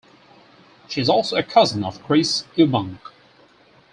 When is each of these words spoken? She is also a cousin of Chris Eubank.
She 0.89 0.99
is 0.99 1.09
also 1.09 1.35
a 1.35 1.43
cousin 1.43 1.83
of 1.83 2.01
Chris 2.03 2.45
Eubank. 2.57 2.97